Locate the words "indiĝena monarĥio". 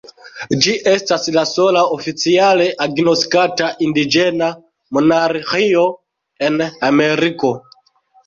3.87-5.83